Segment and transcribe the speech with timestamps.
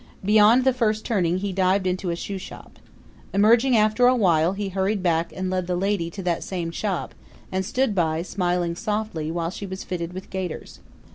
[0.25, 2.79] Beyond the first turning he dived into a shoe shop.
[3.33, 7.13] Emerging after a while he hurried back and led the lady to that same shop,
[7.51, 10.79] and stood by, smiling softly, while she was fitted with gaiters.